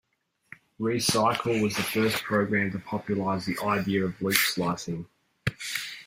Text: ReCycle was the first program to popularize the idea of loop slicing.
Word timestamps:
ReCycle 0.79 1.61
was 1.61 1.75
the 1.75 1.83
first 1.83 2.23
program 2.23 2.71
to 2.71 2.79
popularize 2.79 3.45
the 3.45 3.59
idea 3.63 4.03
of 4.03 4.19
loop 4.19 4.33
slicing. 4.33 5.05